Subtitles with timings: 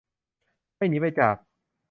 [0.75, 1.35] ไม่หนีไปจาก